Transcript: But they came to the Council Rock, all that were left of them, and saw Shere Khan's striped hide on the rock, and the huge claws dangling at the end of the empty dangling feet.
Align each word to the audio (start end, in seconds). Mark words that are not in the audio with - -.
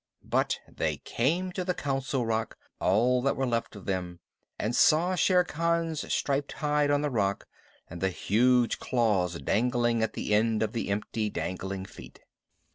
But 0.25 0.57
they 0.67 0.97
came 0.97 1.51
to 1.51 1.63
the 1.63 1.75
Council 1.75 2.25
Rock, 2.25 2.57
all 2.79 3.21
that 3.21 3.35
were 3.35 3.45
left 3.45 3.75
of 3.75 3.85
them, 3.85 4.19
and 4.57 4.75
saw 4.75 5.13
Shere 5.13 5.43
Khan's 5.43 6.11
striped 6.11 6.53
hide 6.53 6.89
on 6.89 7.01
the 7.03 7.11
rock, 7.11 7.45
and 7.87 8.01
the 8.01 8.09
huge 8.09 8.79
claws 8.79 9.35
dangling 9.39 10.01
at 10.01 10.13
the 10.13 10.33
end 10.33 10.63
of 10.63 10.73
the 10.73 10.89
empty 10.89 11.29
dangling 11.29 11.85
feet. 11.85 12.19